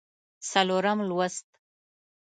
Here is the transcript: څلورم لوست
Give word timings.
څلورم 0.51 0.99
لوست 1.09 1.47